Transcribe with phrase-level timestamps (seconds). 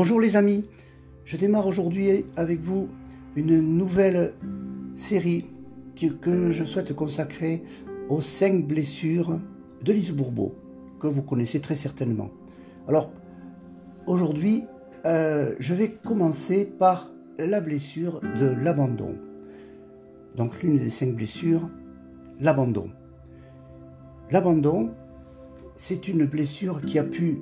[0.00, 0.64] Bonjour les amis,
[1.24, 2.88] je démarre aujourd'hui avec vous
[3.34, 4.32] une nouvelle
[4.94, 5.46] série
[6.20, 7.64] que, je souhaite consacrer
[8.08, 9.40] aux 5 blessures
[9.82, 10.54] de Lise Bourbeau,
[11.00, 12.30] que vous connaissez très certainement.
[12.86, 13.10] Alors,
[14.06, 14.66] aujourd'hui,
[15.04, 19.16] euh, je vais commencer par la blessure de l'abandon.
[20.36, 21.68] Donc, l'une des cinq blessures,
[22.38, 22.92] l'abandon.
[24.30, 24.90] L'abandon,
[25.74, 27.40] c'est une blessure qui a pu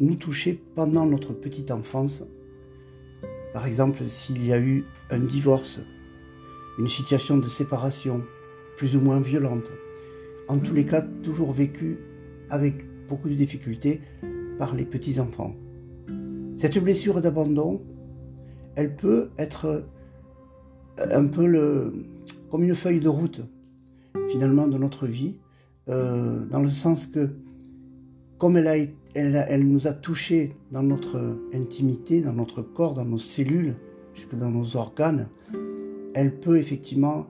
[0.00, 2.24] nous toucher pendant notre petite enfance.
[3.52, 5.80] Par exemple, s'il y a eu un divorce,
[6.78, 8.24] une situation de séparation,
[8.76, 9.64] plus ou moins violente.
[10.48, 11.98] En tous les cas, toujours vécu
[12.50, 14.00] avec beaucoup de difficultés
[14.56, 15.54] par les petits-enfants.
[16.56, 17.82] Cette blessure d'abandon,
[18.76, 19.84] elle peut être
[20.98, 21.92] un peu
[22.50, 23.42] comme une feuille de route,
[24.28, 25.36] finalement, de notre vie,
[25.88, 27.30] euh, dans le sens que,
[28.38, 33.74] comme elle nous a touchés dans notre intimité, dans notre corps, dans nos cellules,
[34.14, 35.28] jusque dans nos organes.
[36.14, 37.26] Elle peut effectivement,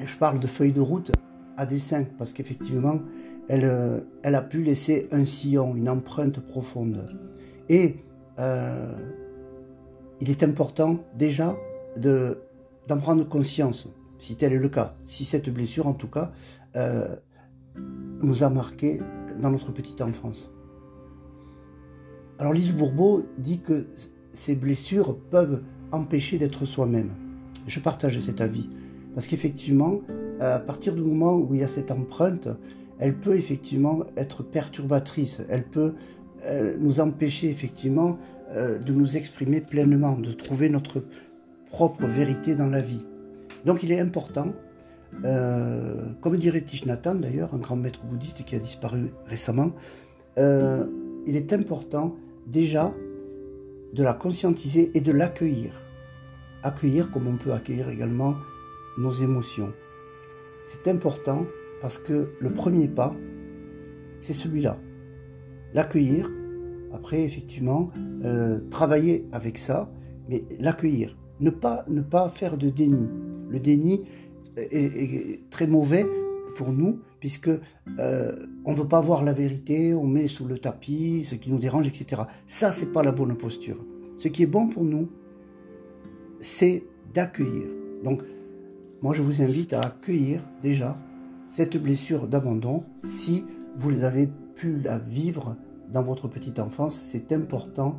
[0.00, 1.12] je parle de feuille de route
[1.56, 3.00] à dessin, parce qu'effectivement,
[3.48, 7.08] elle, euh, elle, a pu laisser un sillon, une empreinte profonde.
[7.68, 7.96] Et
[8.38, 8.92] euh,
[10.20, 11.56] il est important déjà
[11.96, 12.38] de,
[12.88, 16.32] d'en prendre conscience, si tel est le cas, si cette blessure en tout cas
[16.76, 17.16] euh,
[17.76, 19.00] nous a marqué
[19.40, 20.52] dans notre petite enfance.
[22.38, 23.86] Alors Lise Bourbeau dit que
[24.32, 27.10] ces blessures peuvent empêcher d'être soi-même.
[27.66, 28.68] Je partage cet avis.
[29.14, 30.00] Parce qu'effectivement,
[30.40, 32.48] à partir du moment où il y a cette empreinte,
[32.98, 35.42] elle peut effectivement être perturbatrice.
[35.48, 35.94] Elle peut
[36.46, 38.18] euh, nous empêcher effectivement
[38.52, 41.04] euh, de nous exprimer pleinement, de trouver notre
[41.70, 43.04] propre vérité dans la vie.
[43.64, 44.52] Donc il est important,
[45.24, 49.72] euh, comme dirait Thich d'ailleurs, un grand maître bouddhiste qui a disparu récemment,
[50.36, 52.92] il est important déjà
[53.92, 55.72] de la conscientiser et de l'accueillir.
[56.62, 58.36] Accueillir comme on peut accueillir également
[58.98, 59.72] nos émotions.
[60.66, 61.46] C'est important
[61.80, 63.14] parce que le premier pas,
[64.20, 64.78] c'est celui-là.
[65.74, 66.30] L'accueillir,
[66.92, 67.90] après effectivement,
[68.24, 69.90] euh, travailler avec ça,
[70.28, 71.16] mais l'accueillir.
[71.40, 73.08] Ne pas, ne pas faire de déni.
[73.48, 74.04] Le déni
[74.56, 76.06] est très mauvais
[76.54, 77.48] pour nous, puisque
[77.98, 81.50] euh, on ne veut pas voir la vérité, on met sous le tapis ce qui
[81.50, 82.22] nous dérange, etc.
[82.46, 83.84] Ça, c'est pas la bonne posture.
[84.18, 85.08] Ce qui est bon pour nous,
[86.40, 87.68] c'est d'accueillir.
[88.04, 88.22] Donc,
[89.02, 90.96] moi, je vous invite à accueillir déjà
[91.46, 93.44] cette blessure d'abandon si
[93.76, 95.56] vous avez pu la vivre
[95.90, 97.02] dans votre petite enfance.
[97.04, 97.98] C'est important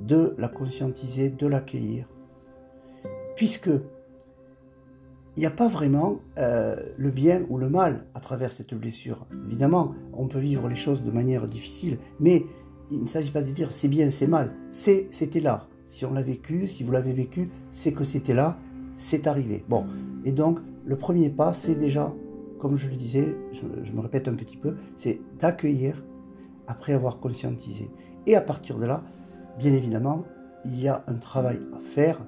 [0.00, 2.08] de la conscientiser, de l'accueillir.
[3.36, 3.70] Puisque
[5.36, 9.26] il n'y a pas vraiment euh, le bien ou le mal à travers cette blessure.
[9.46, 12.46] Évidemment, on peut vivre les choses de manière difficile, mais
[12.90, 14.52] il ne s'agit pas de dire c'est bien, c'est mal.
[14.70, 15.66] C'est, c'était là.
[15.86, 18.58] Si on l'a vécu, si vous l'avez vécu, c'est que c'était là,
[18.94, 19.64] c'est arrivé.
[19.68, 19.86] Bon,
[20.24, 22.12] et donc le premier pas, c'est déjà,
[22.58, 26.04] comme je le disais, je, me répète un petit peu, c'est d'accueillir
[26.66, 27.90] après avoir conscientisé.
[28.26, 29.02] Et à partir de là,
[29.58, 30.24] bien évidemment,
[30.64, 32.18] il y a un travail à faire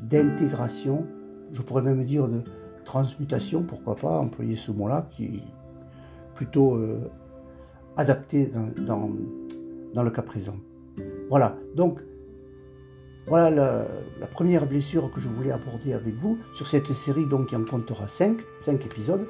[0.00, 1.06] d'intégration
[1.52, 2.42] je pourrais même dire de
[2.84, 5.42] transmutation, pourquoi pas employer ce mot-là, qui est
[6.34, 7.10] plutôt euh,
[7.96, 8.50] adapté
[8.86, 10.56] dans, le cas présent.
[11.28, 12.00] Voilà, donc
[13.26, 17.56] voilà la, première blessure que je voulais aborder avec vous sur cette série donc qui
[17.56, 19.26] en comptera 5, 5 épisodes,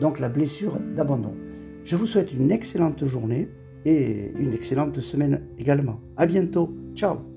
[0.00, 1.34] donc la blessure d'abandon.
[1.84, 3.48] Je vous souhaite une excellente journée
[3.84, 6.00] et une excellente semaine également.
[6.16, 7.33] À bientôt, ciao